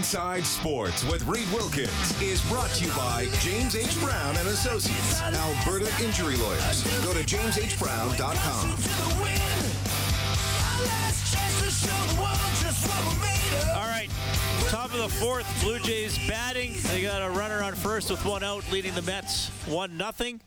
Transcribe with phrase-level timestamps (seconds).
[0.00, 4.00] Inside Sports with Reid Wilkins is brought to you by James H.
[4.00, 6.82] Brown and Associates, Alberta Injury Lawyers.
[7.04, 8.70] Go to jameshbrown.com.
[13.76, 14.08] All right,
[14.70, 16.76] top of the fourth, Blue Jays batting.
[16.84, 20.40] They got a runner on first with one out, leading the Mets one nothing.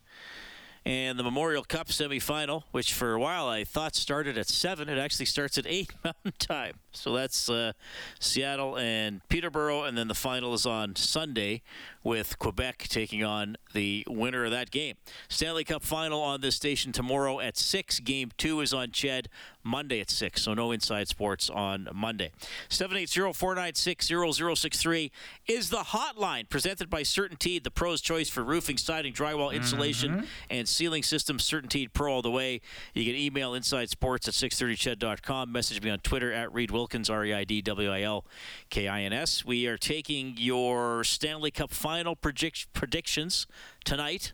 [0.83, 4.97] And the Memorial Cup semifinal, which for a while I thought started at seven, it
[4.97, 6.80] actually starts at eight Mountain Time.
[6.93, 7.73] So that's uh,
[8.19, 11.61] Seattle and Peterborough, and then the final is on Sunday
[12.03, 14.95] with Quebec taking on the winner of that game.
[15.30, 18.00] Stanley Cup final on this station tomorrow at 6.
[18.02, 19.27] Game 2 is on Ched
[19.63, 22.31] Monday at 6, so no inside sports on Monday.
[22.69, 25.11] 780-496-0063
[25.47, 30.25] is the hotline presented by CertainTeed, the pro's choice for roofing, siding, drywall, insulation, Mm-hmm.
[30.50, 31.50] and ceiling systems.
[31.50, 32.59] CertainTeed Pro all the way.
[32.94, 35.50] You can email inside sports at 630ched.com.
[35.52, 39.45] Message me on Twitter at Reid Wilkins, R-E-I-D-W-I-L-K-I-N-S.
[39.45, 43.48] We are taking your Stanley Cup final predict- predictions
[43.86, 44.34] tonight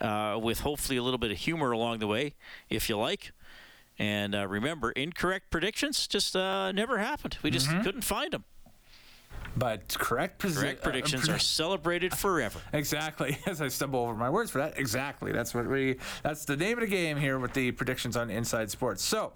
[0.00, 2.34] uh, with hopefully a little bit of humor along the way,
[2.68, 3.30] if you like.
[3.96, 7.38] And uh, remember, incorrect predictions just uh, never happened.
[7.44, 8.42] We just couldn't find them.
[9.56, 12.58] But correct, posi- Correct uh, predictions pre- are celebrated forever.
[12.72, 13.38] Exactly.
[13.46, 15.30] As I stumble over my words for that, exactly.
[15.30, 15.98] That's what we.
[16.24, 19.04] That's the name of the game here with the predictions on Inside Sports.
[19.04, 19.32] So,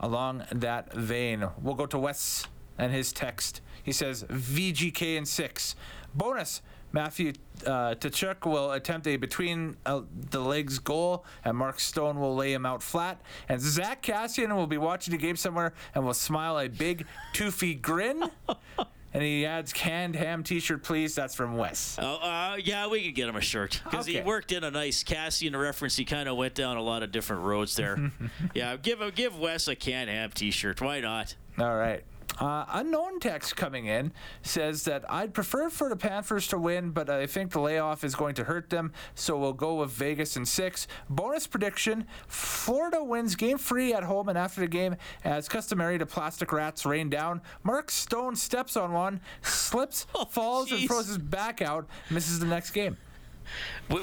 [0.00, 2.46] along that vein, we'll go to Wes
[2.76, 3.60] and his text.
[3.82, 5.74] He says VGK and six.
[6.14, 6.62] Bonus.
[6.90, 7.34] Matthew
[7.66, 12.54] uh, Tkachuk will attempt a between uh, the legs goal, and Mark Stone will lay
[12.54, 13.20] him out flat.
[13.48, 17.74] And Zack Kassian will be watching the game somewhere and will smile a big, toothy
[17.74, 18.30] grin.
[19.14, 21.14] And he adds canned ham T-shirt, please.
[21.14, 21.96] That's from Wes.
[22.00, 25.02] Oh, uh, yeah, we can get him a shirt because he worked in a nice
[25.02, 25.96] Kassian reference.
[25.96, 28.12] He kind of went down a lot of different roads there.
[28.54, 30.80] yeah, give him, give Wes a canned ham T-shirt.
[30.80, 31.34] Why not?
[31.58, 32.04] All right.
[32.38, 34.12] Uh, unknown text coming in
[34.42, 38.14] says that I'd prefer for the Panthers to win, but I think the layoff is
[38.14, 40.86] going to hurt them, so we'll go with Vegas in six.
[41.10, 46.06] Bonus prediction Florida wins game free at home, and after the game, as customary, the
[46.06, 47.40] plastic rats rain down.
[47.64, 52.70] Mark Stone steps on one, slips, falls, and throws his back out, misses the next
[52.70, 52.96] game.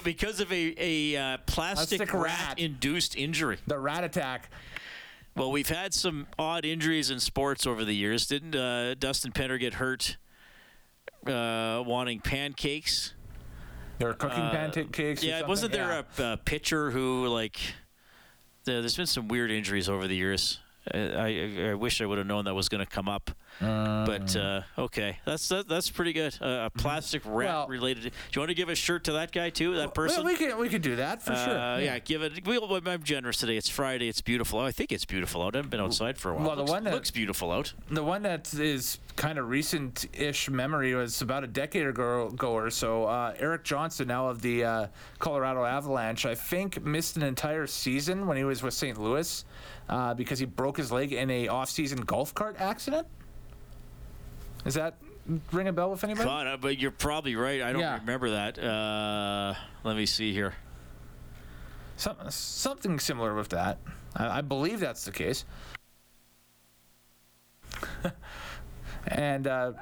[0.04, 2.60] Because of a, a uh, plastic, Plastic rat, rat.
[2.60, 3.58] induced injury.
[3.68, 4.50] The rat attack.
[5.36, 8.26] Well, we've had some odd injuries in sports over the years.
[8.26, 10.16] Didn't uh, Dustin Penner get hurt
[11.28, 13.14] uh, wanting pancakes?
[14.00, 15.22] They're cooking pancakes.
[15.24, 15.48] Uh, Yeah, something?
[15.50, 16.26] wasn't there Yeah.
[16.26, 17.58] a, a pitcher who like?
[18.64, 20.60] There, there's been some weird injuries over the years.
[20.94, 23.32] I, I, I wish I would have known that was going to come up.
[23.60, 26.36] But uh, okay, that's that, that's pretty good.
[26.42, 27.54] Uh, a plastic rat Mm.
[27.54, 28.04] Well- related.
[28.04, 29.76] Do you want to give a shirt to that guy too?
[29.76, 30.24] That person.
[30.24, 31.58] Well, we can we can do that for sure.
[31.58, 32.46] Uh, yeah, give it.
[32.46, 33.58] We'll, I'm generous today.
[33.58, 34.08] It's Friday.
[34.08, 34.60] It's beautiful.
[34.60, 35.56] Oh, I think it's beautiful out.
[35.56, 36.48] I haven't been outside for a while.
[36.48, 37.74] Well, the looks, one that- looks beautiful out.
[37.90, 42.70] The one that is kind of recent-ish memory was about a decade ago, ago or
[42.70, 43.06] so.
[43.06, 44.88] Uh, Erik Johnson, now of the uh,
[45.20, 48.98] Colorado Avalanche, I think missed an entire season when he was with St.
[49.00, 49.46] Louis
[49.88, 53.08] uh, because he broke his leg in a off-season golf cart accident.
[54.66, 54.98] Is that
[55.52, 56.28] ring a bell with anybody?
[56.30, 57.62] Uh, but you're probably right.
[57.62, 58.00] I don't Yeah.
[58.00, 58.58] remember that.
[58.60, 59.54] Uh,
[59.84, 60.56] let me see here.
[61.98, 63.80] Some, something similar with that.
[64.16, 65.46] I, I believe that's the case.
[69.08, 69.74] and uh,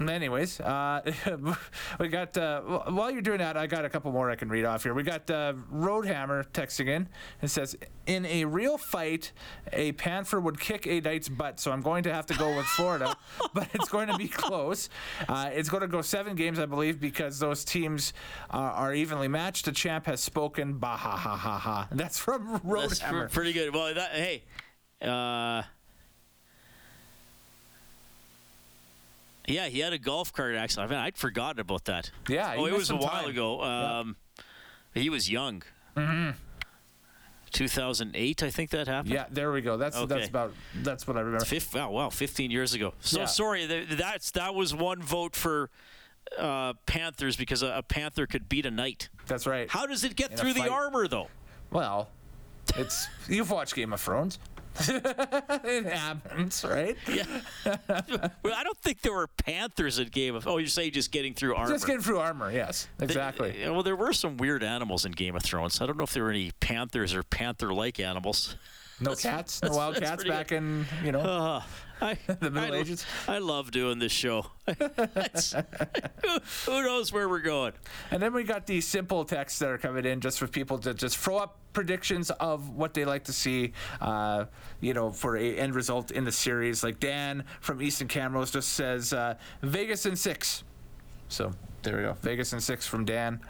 [0.00, 1.02] anyways, uh,
[1.98, 4.64] we got uh, while you're doing that, I got a couple more I can read
[4.64, 4.94] off here.
[4.94, 7.08] We got uh, Roadhammer texting in
[7.40, 9.32] and says, "In a real fight,
[9.72, 12.66] a panther would kick a knight's butt, so I'm going to have to go with
[12.66, 13.16] Florida,
[13.54, 14.88] but it's going to be close.
[15.28, 18.12] Uh, it's going to go seven games, I believe, because those teams
[18.50, 19.64] are evenly matched.
[19.64, 20.74] The champ has spoken.
[20.78, 21.88] Bah ha ha ha ha.
[21.90, 22.68] That's from That's pr-
[23.06, 23.30] Roadhammer.
[23.32, 23.74] pretty good.
[23.74, 24.44] Well, that, hey,
[25.00, 25.62] uh,
[29.46, 30.92] yeah, he had a golf cart accident.
[30.92, 32.10] I'd forgotten about that.
[32.28, 33.30] Yeah, oh, it was a while time.
[33.30, 33.62] ago.
[33.62, 34.16] Um,
[34.94, 35.62] He was young.
[35.96, 36.30] Mm-hmm.
[37.52, 39.12] 2008, I think that happened.
[39.12, 39.76] Yeah, there we go.
[39.76, 40.06] That's Okay.
[40.14, 41.44] that's about that's what I remember.
[41.44, 42.94] Fif- oh, wow, 15 years ago.
[43.00, 43.26] So Yeah.
[43.26, 45.68] sorry, that's that was one vote for
[46.38, 49.10] uh, Panthers because a, a Panther could beat a knight.
[49.26, 49.68] That's right.
[49.70, 51.28] How does it get In through the armor though?
[51.70, 52.08] Well,
[52.76, 54.38] it's you've watched Game of Thrones.
[54.88, 56.96] it happens, right?
[57.12, 57.24] Yeah.
[58.42, 60.44] well, I don't think there were panthers in Game of.
[60.44, 60.54] Thrones.
[60.54, 61.72] Oh, you're saying just getting through armor.
[61.72, 63.56] Just getting through armor, yes, exactly.
[63.64, 65.80] Well, there were some weird animals in Game of Thrones.
[65.80, 68.56] I don't know if there were any panthers or panther-like animals.
[69.00, 71.62] No cats, no wild cats back in you know Uh,
[72.02, 73.06] I, the Middle I, Ages.
[73.28, 74.46] I love doing this show.
[74.66, 74.74] Who,
[76.66, 77.72] who knows where we're going?
[78.10, 80.94] And then we got these simple texts that are coming in just for people to
[80.94, 84.46] just throw up predictions of what they like to see, uh,
[84.80, 86.82] you know, for a end result in the series.
[86.82, 90.64] Like Dan from Easton Camrose just says uh, Vegas in six.
[91.28, 91.52] So
[91.82, 93.40] there we go, Vegas in six from Dan.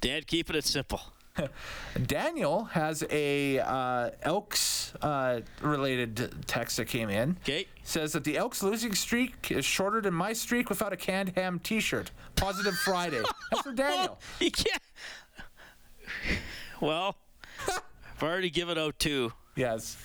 [0.00, 1.00] Dan, keeping it simple.
[2.06, 7.36] Daniel has a uh, Elks uh, related text that came in.
[7.42, 7.66] Okay.
[7.82, 11.58] Says that the Elks losing streak is shorter than my streak without a canned ham
[11.58, 12.10] T-shirt.
[12.36, 13.22] Positive Friday.
[13.50, 14.18] That's from Daniel.
[14.40, 14.82] You can't.
[16.80, 17.16] Well,
[17.68, 19.32] I've already given out two.
[19.54, 19.96] Yes.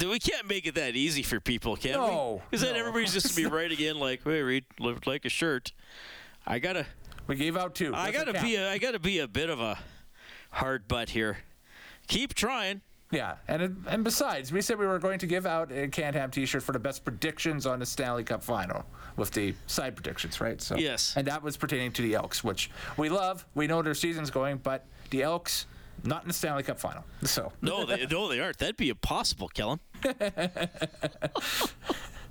[0.00, 2.42] We can't make it that easy for people, can No, we?
[2.50, 2.80] Because then no.
[2.80, 5.72] everybody's just gonna be writing in like, "Hey, Reid, looked like a shirt."
[6.46, 6.86] I gotta,
[7.26, 7.92] We gave out two.
[7.94, 9.78] I That's a gotta be, a, I gotta be a bit of a
[10.50, 11.38] hard butt here.
[12.08, 12.80] Keep trying.
[13.12, 16.14] Yeah, and it, and besides, we said we were going to give out a canned
[16.14, 18.84] ham T-shirt for the best predictions on the Stanley Cup final
[19.16, 20.60] with the side predictions, right?
[20.62, 21.14] So Yes.
[21.16, 23.44] and that was pertaining to the Elks, which we love.
[23.56, 25.66] We know their season's going, but the Elks
[26.04, 27.02] not in the Stanley Cup final.
[27.22, 28.58] So No, they, no, they aren't.
[28.58, 29.80] That'd be impossible, Kellen.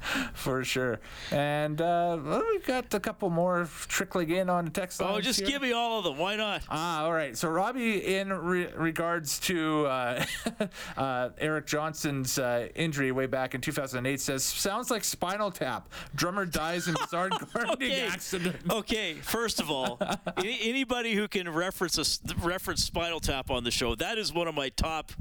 [0.34, 1.00] for sure.
[1.32, 5.14] And uh, well, we got a couple more trickling in on the text line.
[5.16, 6.18] Oh, just give me all of them.
[6.18, 6.64] Why not?
[6.70, 7.38] Ah, all right.
[7.38, 10.26] So Robbie, in re- regards to uh,
[10.98, 15.92] uh, Erik Johnson's uh, injury way back in 2008, says sounds like Spinal Tap.
[16.16, 18.08] Drummer dies in bizarre gardening Okay.
[18.08, 18.56] accident.
[18.70, 20.00] Okay, first of all,
[20.38, 24.48] any, anybody who can reference a reference Spinal Tap on the show, that is one
[24.48, 25.12] of my top.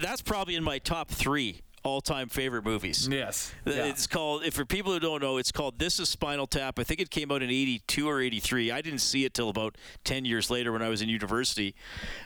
[0.00, 3.08] That's probably in my top three all-time favorite movies.
[3.10, 3.52] Yes.
[3.66, 3.84] Uh, Yeah.
[3.86, 6.78] It's called, for people who don't know, it's called This is Spinal Tap.
[6.78, 8.70] I think it came out in 82 or 83.
[8.70, 11.74] I didn't see it till about 10 years later when I was in university.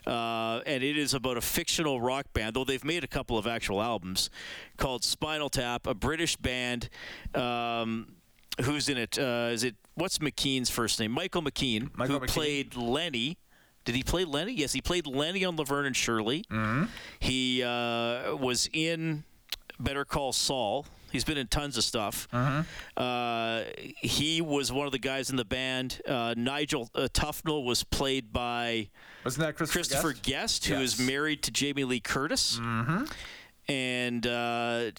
[0.07, 3.47] Uh, and it is about a fictional rock band, though they've made a couple of
[3.47, 4.31] actual albums,
[4.77, 6.89] called Spinal Tap, a British band.
[7.35, 8.15] Um,
[8.63, 9.19] who's in it?
[9.19, 11.11] Uh, is it, what's McKean's first name?
[11.13, 12.29] Michael McKean, Michael who McKean.
[12.29, 13.39] played Lenny.
[13.85, 14.53] Did he play Lenny?
[14.53, 16.45] Yes, he played Lenny on Laverne and Shirley.
[16.51, 16.85] Mm-hmm.
[17.19, 19.25] He uh, was in
[19.81, 20.87] Better Call Saul.
[21.11, 22.27] He's been in tons of stuff.
[22.33, 22.63] Mm-hmm.
[22.97, 23.65] Uh,
[24.01, 26.01] he was one of the guys in the band.
[26.09, 28.89] Uh, Nigel uh, Tufnel was played by
[29.25, 30.23] Wasn't that Christopher, Christopher Guest?
[30.63, 31.07] Guest, who is Yes.
[31.07, 32.59] married to Jamie Lee Curtis.
[32.59, 33.05] Mm-hmm.
[33.69, 34.91] And uh,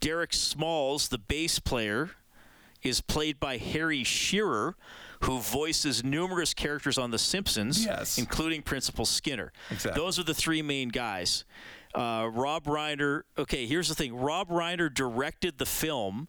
[0.00, 2.10] Derek Smalls, the bass player,
[2.82, 4.76] is played by Harry Shearer,
[5.22, 8.18] who voices numerous characters on The Simpsons, Yes.
[8.18, 9.50] including Principal Skinner.
[9.70, 9.98] Exactly.
[10.00, 11.44] Those are the three main guys.
[11.94, 13.22] Uh, Rob Reiner.
[13.38, 14.14] Okay, here's the thing.
[14.14, 16.28] Rob Reiner directed the film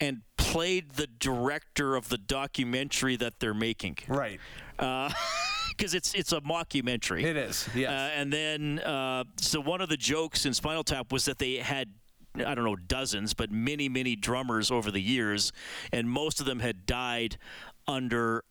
[0.00, 4.40] and played the director of the documentary that they're making Right.
[4.78, 7.24] because it's it's a mockumentary.
[7.24, 7.68] It is.
[7.74, 7.90] Yeah.
[7.90, 11.56] Uh, and then, uh, so one of the jokes in Spinal Tap was that they
[11.56, 11.88] had,
[12.36, 15.52] I don't know, dozens, but many, many drummers over the years,
[15.92, 17.38] and most of them had died
[17.86, 18.44] under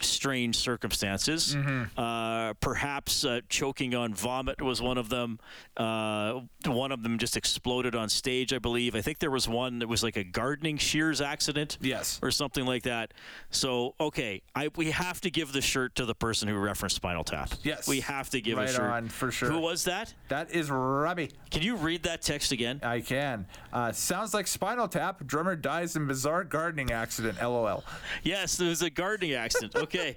[0.00, 1.54] strange circumstances.
[1.54, 1.98] Mm-hmm.
[1.98, 5.38] Uh, perhaps uh, choking on vomit was one of them.
[5.76, 8.94] Uh, one of them just exploded on stage, I believe.
[8.94, 12.18] I think there was one that was like a gardening shears accident Yes.
[12.22, 13.12] or something like that.
[13.50, 17.24] So, okay, I we have to give the shirt to the person who referenced Spinal
[17.24, 17.50] Tap.
[17.62, 17.86] Yes.
[17.88, 18.90] we have to give Right a shirt.
[18.90, 19.50] on, for sure.
[19.50, 20.14] Who was that?
[20.28, 21.30] that is Robbie.
[21.50, 22.80] Can you read that text again?
[22.82, 23.46] I can.
[23.72, 25.26] Uh, sounds like Spinal Tap.
[25.26, 27.38] Drummer dies in bizarre gardening accident.
[27.42, 27.84] LOL.
[28.22, 29.74] Yes, there was a gardening accident.
[29.82, 30.16] Okay,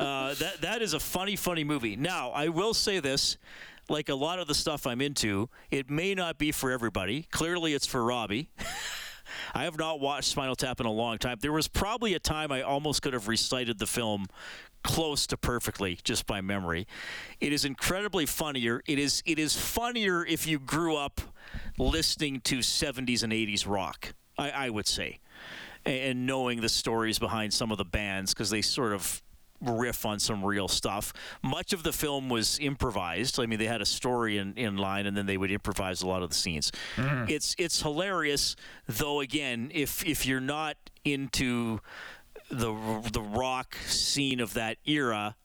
[0.00, 1.96] uh, that that is a funny, funny movie.
[1.96, 3.36] Now, I will say this.
[3.88, 7.26] Like a lot of the stuff I'm into, it may not be for everybody.
[7.32, 8.48] Clearly, it's for Robbie.
[9.54, 11.38] I have not watched Spinal Tap in a long time.
[11.40, 14.26] There was probably a time I almost could have recited the film
[14.84, 16.86] close to perfectly just by memory.
[17.40, 18.82] It is incredibly funnier.
[18.86, 21.20] It is it is funnier if you grew up
[21.78, 24.14] listening to 70s and 80s rock.
[24.38, 25.18] I, I would say,
[25.84, 29.22] and knowing the stories behind some of the bands because they sort of
[29.60, 31.12] riff on some real stuff.
[31.42, 33.38] Much of the film was improvised.
[33.38, 36.06] I mean, they had a story in, in line, and then they would improvise a
[36.06, 36.72] lot of the scenes.
[36.96, 37.26] Mm-hmm.
[37.28, 38.56] It's it's hilarious,
[38.88, 39.20] though.
[39.20, 41.80] Again, if if you're not into
[42.50, 42.72] the
[43.12, 45.36] the rock scene of that era,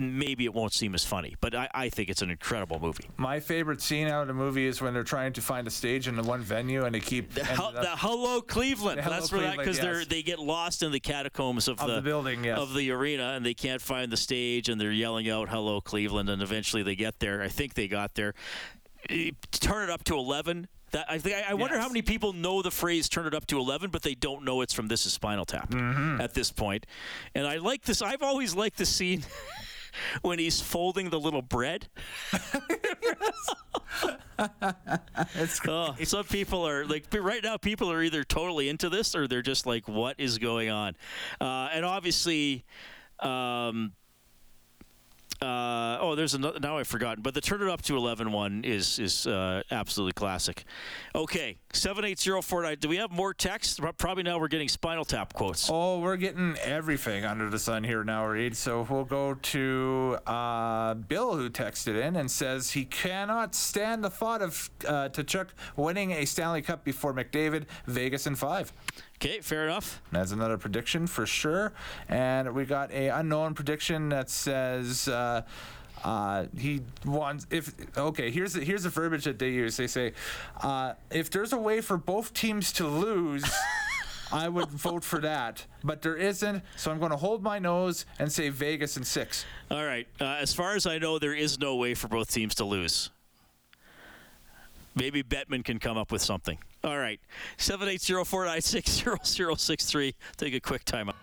[0.00, 1.36] maybe it won't seem as funny.
[1.40, 3.04] But I, I think it's an incredible movie.
[3.16, 6.08] My favorite scene out of the movie is when they're trying to find a stage
[6.08, 8.98] in the one venue and they keep The, ended hel- up- the Hello Cleveland.
[8.98, 10.06] The Hello That's where that because yes.
[10.06, 12.58] they get lost in the catacombs of, Of the building, yes.
[12.58, 16.30] of the arena, and they can't find the stage, and they're yelling out "Hello Cleveland,"
[16.30, 17.42] and eventually they get there.
[17.42, 18.34] I think they got there.
[19.08, 20.68] eh, turn it up to 11.
[20.92, 21.84] That I think I, I wonder Yes.
[21.84, 24.60] how many people know the phrase "turn it up to 11," but they don't know
[24.60, 25.72] it's from "This Is Spinal Tap"
[26.20, 26.84] at this point.
[27.34, 28.02] And I like this.
[28.02, 29.22] I've always liked the scene
[30.22, 31.88] when he's folding the little bread.
[35.34, 37.56] It's Oh, some people are like right now.
[37.56, 40.96] People are either totally into this or they're just like, "What is going on?"
[41.40, 42.64] Uh, and obviously,
[43.20, 43.92] um,
[45.42, 46.60] uh, oh, there's another.
[46.60, 50.12] Now I've forgotten, but the turn it up to 11 one is is uh, absolutely
[50.12, 50.64] classic.
[51.14, 52.76] Okay, seven eight zero four nine.
[52.78, 53.80] Do we have more text?
[53.96, 55.70] Probably now we're getting Spinal Tap quotes.
[55.72, 58.54] Oh, we're getting everything under the sun here now, Reid.
[58.54, 64.10] So we'll go to uh, Bill, who texted in and says he cannot stand the
[64.10, 68.74] thought of uh, Tkachuk winning a Stanley Cup before McDavid, Vegas in five.
[69.22, 70.00] Okay, fair enough.
[70.12, 71.74] That's another prediction for sure.
[72.08, 75.42] And we got a unknown prediction that says uh,
[76.02, 78.30] uh, he wants if okay.
[78.30, 79.76] Here's the, here's the verbiage that they use.
[79.76, 80.14] They say
[80.62, 83.44] uh, if there's a way for both teams to lose.
[84.32, 88.06] I would vote for that, but there isn't, so I'm going to hold my nose
[88.20, 89.44] and say Vegas in six.
[89.72, 90.06] All right.
[90.20, 93.10] Uh, as far as I know, there is no way for both teams to lose.
[94.94, 96.58] Maybe Bettman can come up with something.
[96.82, 97.20] All right.
[97.58, 100.14] 780-496-0063.
[100.36, 101.14] Take a quick timeout.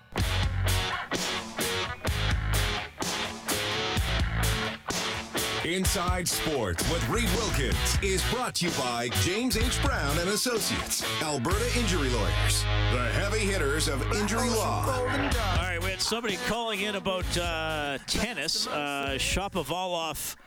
[5.65, 9.83] Inside Sports with Reid Wilkins is brought to you by James H.
[9.83, 14.85] Brown and Associates, Alberta Injury Lawyers, the heavy hitters of injury law.
[14.87, 18.65] All right, we had somebody calling in about uh, tennis.
[18.65, 20.37] Uh, Shapovalov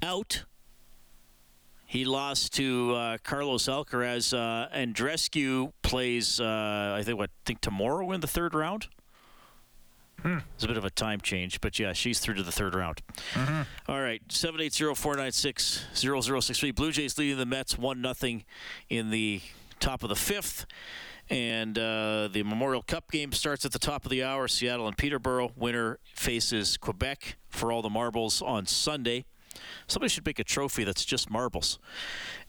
[0.00, 0.44] out.
[1.94, 4.36] He lost to uh, Carlos Alcaraz.
[4.36, 8.88] Uh, Andreescu plays, uh, I think, what, think tomorrow in the third round?
[10.24, 13.00] It's a bit of a time change, but yeah, she's through to the third round.
[13.86, 16.74] All right, 780-496-0063.
[16.74, 18.42] Blue Jays leading the Mets 1-0
[18.90, 19.40] in the
[19.78, 20.66] top of the fifth.
[21.30, 24.48] And uh, the Memorial Cup game starts at the top of the hour.
[24.48, 25.52] Seattle and Peterborough.
[25.54, 29.26] Winner faces Quebec for all the marbles on Sunday.
[29.86, 31.78] Somebody should make a trophy that's just marbles.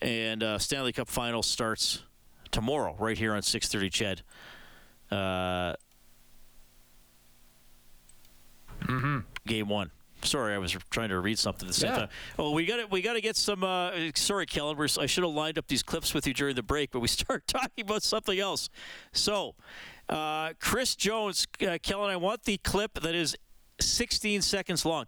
[0.01, 2.03] And uh, Stanley Cup final starts
[2.51, 4.21] tomorrow, right here on 6:30.
[5.11, 5.15] Ched.
[5.17, 5.75] Uh,
[9.47, 9.91] Game one.
[10.23, 11.97] Sorry, I was trying to read something at the same Yeah.
[11.97, 12.09] time.
[12.39, 13.63] Oh, we got to we got to get some.
[13.63, 14.75] Uh, sorry, Kellen.
[14.77, 17.07] We're, I should have lined up these clips with you during the break, but we
[17.23, 18.69] start talking about something else.
[19.11, 19.53] So,
[20.09, 23.35] uh, Chris Jones, uh, Kellen, I want the clip that is
[23.79, 25.05] 16 seconds long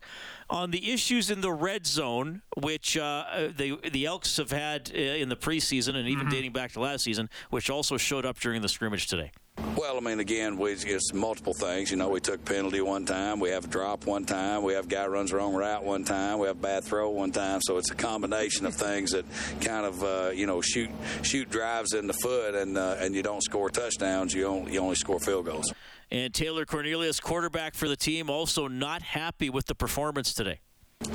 [0.50, 4.98] on the issues in the red zone, which uh, the the Elks have had uh,
[4.98, 8.62] in the preseason and even dating back to last season, which also showed up during
[8.62, 9.32] the scrimmage today.
[9.76, 11.90] Well, I mean, again, we, it's multiple things.
[11.90, 14.88] You know, we took penalty one time, we have a drop one time, we have
[14.88, 17.60] guy runs wrong route one time, we have bad throw one time.
[17.64, 19.26] So it's a combination of things that
[19.62, 20.90] kind of uh, you know shoot
[21.24, 24.80] shoot drives in the foot, and uh, and you don't score touchdowns, you only, you
[24.80, 25.74] only score field goals.
[26.10, 30.60] And Taylor Cornelius, quarterback for the team, also not happy with the performance today.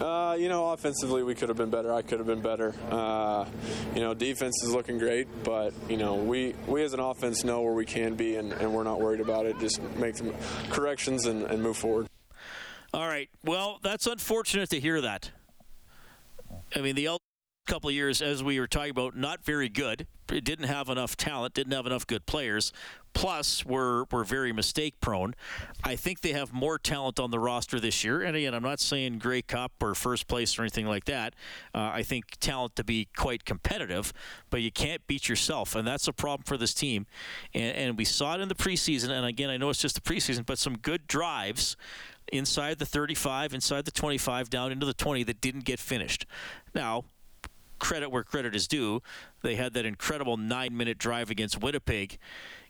[0.00, 1.92] Uh, you know, offensively we could have been better.
[1.92, 2.72] I could have been better.
[2.90, 3.46] Uh,
[3.94, 7.62] you know, defense is looking great, but you know, we we as an offense know
[7.62, 9.58] where we can be, and, and we're not worried about it.
[9.58, 10.32] Just make some
[10.70, 12.06] corrections and, and move forward.
[12.94, 13.28] All right.
[13.44, 15.32] Well, that's unfortunate to hear that.
[16.76, 17.08] I mean, the
[17.66, 20.06] couple of years, as we were talking about, not very good.
[20.40, 22.72] Didn't have enough talent, didn't have enough good players.
[23.14, 25.34] Plus, were were very mistake prone.
[25.84, 28.22] I think they have more talent on the roster this year.
[28.22, 31.34] And again, I'm not saying Grey Cup or first place or anything like that.
[31.74, 34.14] Uh, I think talent to be quite competitive,
[34.48, 37.06] but you can't beat yourself, and that's a problem for this team.
[37.52, 39.10] And, and we saw it in the preseason.
[39.10, 41.76] And again, I know it's just the preseason, but some good drives
[42.32, 46.26] inside the 35, inside the 25, down into the 20 that didn't get finished.
[46.74, 47.04] Now,
[47.82, 49.02] credit where credit is due.
[49.42, 52.18] They had that incredible nine-minute drive against Winnipeg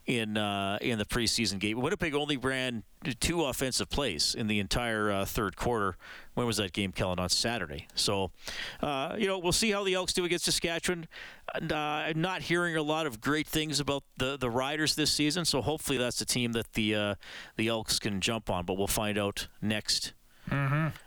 [0.07, 1.81] in uh, in the preseason game.
[1.81, 2.83] Winnipeg only ran
[3.21, 5.97] two offensive plays in the entire uh, third quarter.
[6.35, 7.19] When was that game, Kellen?
[7.19, 7.87] On Saturday.
[7.95, 8.33] So,
[8.81, 11.07] uh, you know, we'll see how the Elks do against Saskatchewan.
[11.55, 15.13] And, uh, I'm not hearing a lot of great things about the the Riders this
[15.13, 15.45] season.
[15.45, 17.15] So hopefully that's a team that the uh,
[17.57, 18.65] the Elks can jump on.
[18.65, 20.15] But we'll find out next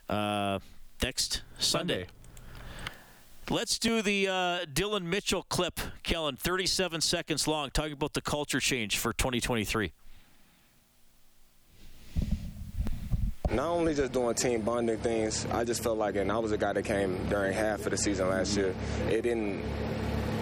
[0.10, 0.60] uh,
[1.02, 2.06] next Sunday.
[3.50, 8.60] Let's do the uh, Dillon Mitchell clip, Kellen, 37 seconds long, talking about the culture
[8.60, 9.92] change for 2023.
[13.52, 16.58] Not only just doing team bonding things, I just felt like, and I was a
[16.58, 18.74] guy that came during half of the season last year.
[19.10, 19.64] It didn't,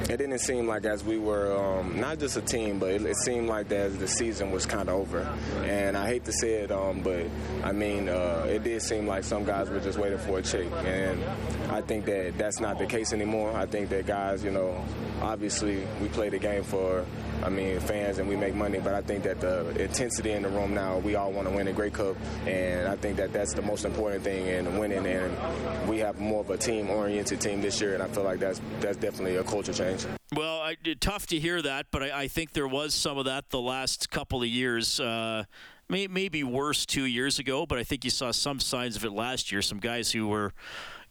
[0.09, 3.15] it didn't seem like as we were um, not just a team, but it, it
[3.17, 5.21] seemed like that the season was kind of over.
[5.63, 7.25] And I hate to say it, um, but
[7.63, 10.67] I mean, uh, it did seem like some guys were just waiting for a check,
[10.85, 11.23] and
[11.71, 13.55] I think that that's not the case anymore.
[13.55, 14.83] I think that guys, you know,
[15.21, 17.05] obviously we play the game for
[17.43, 20.49] I mean, fans and we make money, but I think that the intensity in the
[20.49, 22.15] room now, we all want to win a Grey Cup,
[22.47, 25.05] and I think that that's the most important thing in winning.
[25.05, 28.61] And we have more of a team-oriented team this year, and I feel like that's
[28.79, 30.05] that's definitely a culture change.
[30.33, 33.49] Well, I, tough to hear that, but I, I, think there was some of that
[33.49, 34.99] the last couple of years.
[34.99, 35.43] Uh,
[35.89, 39.11] may, maybe worse two years ago, but I think you saw some signs of it
[39.11, 39.61] last year.
[39.61, 40.53] Some guys who were,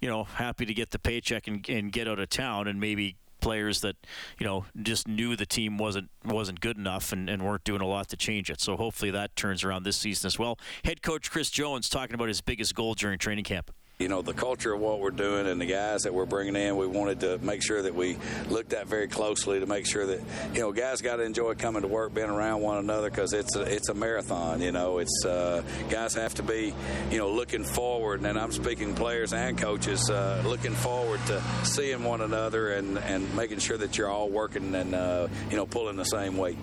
[0.00, 3.16] you know, happy to get the paycheck and, and get out of town, and maybe
[3.42, 3.96] players that
[4.38, 7.86] you know just knew the team wasn't wasn't good enough and, and weren't doing a
[7.86, 8.60] lot to change it.
[8.60, 10.58] So hopefully that turns around this season as well.
[10.84, 14.32] Head coach Chris Jones talking about his biggest goal during training camp you know the
[14.32, 17.38] culture of what we're doing and the guys that we're bringing in we wanted to
[17.38, 18.16] make sure that we
[18.48, 20.20] looked at very closely to make sure that
[20.52, 23.54] you know guys got to enjoy coming to work being around one another because it's
[23.54, 26.74] a, it's a marathon you know it's uh, guys have to be
[27.10, 32.02] you know looking forward and I'm speaking players and coaches uh, looking forward to seeing
[32.02, 35.96] one another and and making sure that you're all working and uh, you know pulling
[35.96, 36.58] the same weight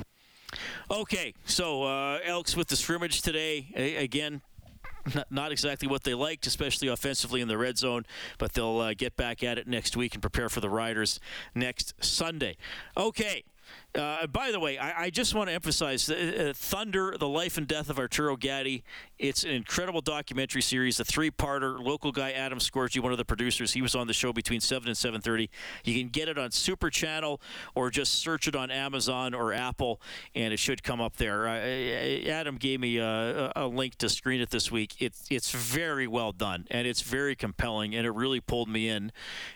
[0.91, 3.67] Okay, so uh, Elks with the scrimmage today.
[3.75, 4.41] A- again,
[5.29, 8.05] not exactly what they liked, especially offensively in the red zone,
[8.37, 11.19] but they'll uh, get back at it next week and prepare for the Riders
[11.53, 12.57] next Sunday.
[12.97, 13.43] Okay,
[13.95, 17.67] uh, by the way, I, I just want to emphasize uh, Thunder, the life and
[17.67, 18.83] death of Arturo Gatti.
[19.17, 21.83] It's an incredible documentary series, a three-parter.
[21.83, 24.87] Local guy Adam Scorgie, one of the producers, he was on the show between 7
[24.87, 25.49] and 7.30.
[25.83, 27.41] You can get it on Super Channel
[27.73, 29.99] or just search it on Amazon or Apple,
[30.35, 31.47] and it should come up there.
[31.47, 34.95] Uh, Adam gave me a, a, link to screen it this week.
[34.99, 39.11] It's, it's very well done, and it's very compelling, and it really pulled me in,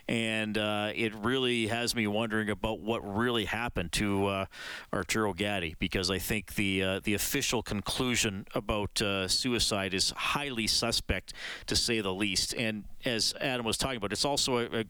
[0.07, 4.45] and uh, it really has me wondering about what really happened to uh,
[4.93, 10.67] Arturo Gatti because I think the uh, the official conclusion about uh, suicide is highly
[10.67, 11.33] suspect
[11.67, 12.53] to say the least.
[12.53, 14.85] And as Adam was talking about, it's also a, a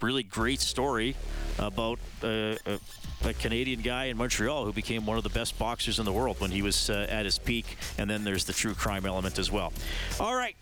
[0.00, 1.16] really great story
[1.58, 2.78] about uh, a,
[3.24, 6.40] a, Canadian guy in Montreal who became one of the best boxers in the world
[6.40, 7.76] when he was uh, at his peak.
[7.98, 9.72] And then there's the true crime element as well.
[10.20, 10.56] All right.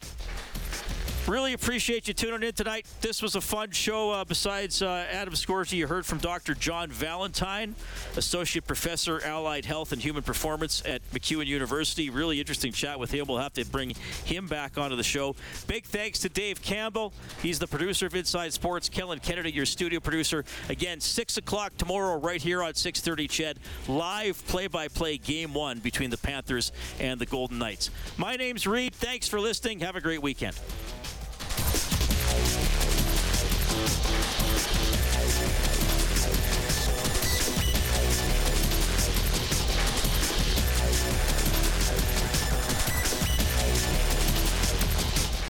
[1.28, 2.86] Really appreciate you tuning in tonight.
[3.00, 4.12] This was a fun show.
[4.12, 6.54] Uh, besides uh, Adam Scorgie, you heard from Dr.
[6.54, 7.74] John Valentine,
[8.16, 12.10] Associate Professor, Allied Health and Human Performance at MacEwan University.
[12.10, 13.26] Really interesting chat with him.
[13.26, 15.34] We'll have to bring him back onto the show.
[15.66, 17.12] Big thanks to Dave Campbell.
[17.42, 18.88] He's the producer of Inside Sports.
[18.88, 20.44] Kellen Kennedy, your studio producer.
[20.68, 23.58] Again, 6 o'clock tomorrow right here on 630 CHED.
[23.88, 27.90] Live play-by-play game one between the Panthers and the Golden Knights.
[28.16, 28.94] My name's Reid.
[28.94, 29.80] Thanks for listening.
[29.80, 30.56] Have a great weekend.